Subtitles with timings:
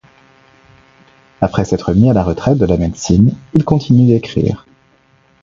[1.41, 4.65] Après s'être mis à la retraite de la médecine, il continue d'écrire.